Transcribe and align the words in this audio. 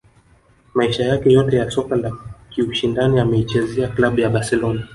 Maisha 0.73 1.03
yake 1.03 1.31
yote 1.33 1.55
ya 1.57 1.71
soka 1.71 1.95
la 1.95 2.11
kiushindani 2.49 3.19
ameichezea 3.19 3.87
klabu 3.87 4.19
ya 4.19 4.29
Barcelona 4.29 4.87